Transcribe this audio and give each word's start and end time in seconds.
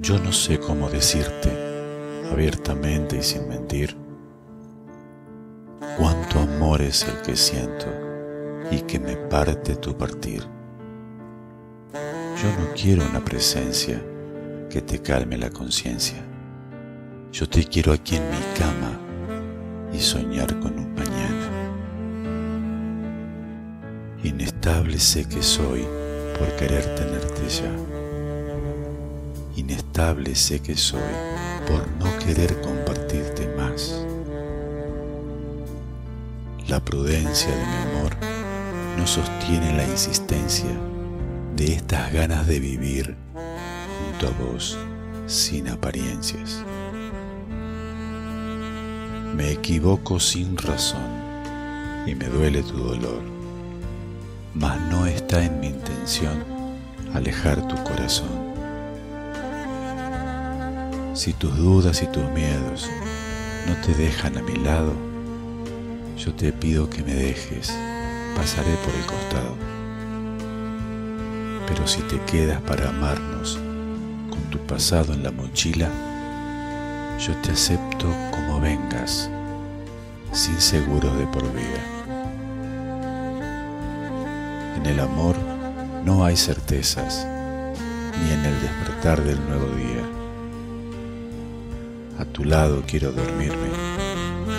Yo 0.00 0.16
no 0.16 0.30
sé 0.30 0.60
cómo 0.60 0.88
decirte, 0.88 1.50
abiertamente 2.30 3.16
y 3.18 3.22
sin 3.22 3.48
mentir, 3.48 3.96
cuánto 5.98 6.38
amor 6.38 6.82
es 6.82 7.02
el 7.02 7.20
que 7.22 7.34
siento 7.34 7.86
y 8.70 8.82
que 8.82 9.00
me 9.00 9.16
parte 9.16 9.74
tu 9.74 9.98
partir. 9.98 10.42
Yo 11.92 12.48
no 12.60 12.72
quiero 12.80 13.04
una 13.10 13.24
presencia 13.24 14.00
que 14.70 14.82
te 14.82 15.02
calme 15.02 15.36
la 15.36 15.50
conciencia. 15.50 16.24
Yo 17.32 17.48
te 17.48 17.64
quiero 17.64 17.92
aquí 17.92 18.14
en 18.14 18.30
mi 18.30 18.38
cama 18.56 19.00
y 19.92 19.98
soñar 19.98 20.60
con 20.60 20.78
un 20.78 20.94
mañana. 20.94 21.50
Inestable 24.22 25.00
sé 25.00 25.28
que 25.28 25.42
soy 25.42 25.84
por 26.38 26.54
querer 26.54 26.84
tenerte 26.94 27.48
ya. 27.48 27.97
Inestable 29.58 30.36
sé 30.36 30.60
que 30.60 30.76
soy 30.76 31.00
por 31.66 31.84
no 31.98 32.16
querer 32.24 32.60
compartirte 32.60 33.48
más. 33.56 33.92
La 36.68 36.78
prudencia 36.78 37.50
de 37.50 37.66
mi 37.66 37.76
amor 37.90 38.16
no 38.96 39.04
sostiene 39.04 39.76
la 39.76 39.82
insistencia 39.82 40.70
de 41.56 41.74
estas 41.74 42.12
ganas 42.12 42.46
de 42.46 42.60
vivir 42.60 43.16
junto 43.34 44.28
a 44.28 44.30
vos 44.44 44.78
sin 45.26 45.68
apariencias. 45.68 46.64
Me 49.34 49.50
equivoco 49.50 50.20
sin 50.20 50.56
razón 50.56 51.02
y 52.06 52.14
me 52.14 52.26
duele 52.26 52.62
tu 52.62 52.76
dolor, 52.76 53.22
mas 54.54 54.80
no 54.88 55.04
está 55.04 55.44
en 55.44 55.58
mi 55.58 55.66
intención 55.66 56.44
alejar 57.12 57.66
tu 57.66 57.74
corazón. 57.82 58.47
Si 61.18 61.32
tus 61.32 61.56
dudas 61.56 62.00
y 62.04 62.06
tus 62.06 62.22
miedos 62.30 62.88
no 63.66 63.74
te 63.84 63.92
dejan 63.92 64.38
a 64.38 64.42
mi 64.42 64.54
lado, 64.54 64.92
yo 66.16 66.32
te 66.32 66.52
pido 66.52 66.88
que 66.88 67.02
me 67.02 67.12
dejes, 67.12 67.76
pasaré 68.36 68.70
por 68.84 68.94
el 68.94 69.04
costado. 69.04 69.56
Pero 71.66 71.88
si 71.88 72.02
te 72.02 72.20
quedas 72.20 72.60
para 72.60 72.90
amarnos 72.90 73.58
con 74.30 74.40
tu 74.48 74.58
pasado 74.58 75.12
en 75.12 75.24
la 75.24 75.32
mochila, 75.32 75.88
yo 77.18 77.34
te 77.42 77.50
acepto 77.50 78.06
como 78.30 78.60
vengas, 78.60 79.28
sin 80.30 80.60
seguros 80.60 81.18
de 81.18 81.26
por 81.26 81.42
vida. 81.52 81.82
En 84.76 84.86
el 84.86 85.00
amor 85.00 85.34
no 86.04 86.24
hay 86.24 86.36
certezas, 86.36 87.26
ni 88.22 88.30
en 88.30 88.44
el 88.44 88.60
despertar 88.62 89.20
del 89.24 89.44
nuevo 89.48 89.66
día. 89.74 90.17
A 92.18 92.24
tu 92.24 92.44
lado 92.44 92.82
quiero 92.84 93.12
dormirme, 93.12 93.68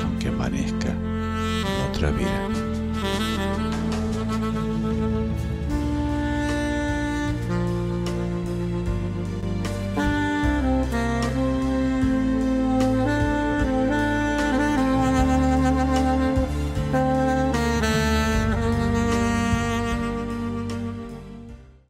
aunque 0.02 0.30
amanezca 0.30 0.92
en 0.92 1.90
otra 1.90 2.10
vida. 2.12 2.69